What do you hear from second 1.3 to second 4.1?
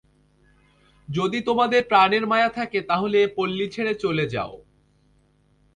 তোমাদের প্রাণের মায়া থাকে তাহলে এ পল্লী ছেড়ে